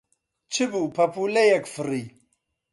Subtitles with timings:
[0.53, 2.03] چ بوو پەپوولەیەک فڕی